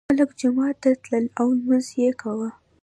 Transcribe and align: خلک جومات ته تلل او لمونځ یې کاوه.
خلک 0.09 0.29
جومات 0.39 0.75
ته 0.83 0.89
تلل 1.03 1.25
او 1.39 1.47
لمونځ 1.57 1.87
یې 1.99 2.09
کاوه. 2.21 2.49